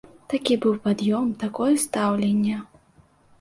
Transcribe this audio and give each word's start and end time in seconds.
Такі 0.31 0.55
быў 0.63 0.73
пад'ём, 0.87 1.27
такое 1.43 1.69
стаўленне. 1.85 2.57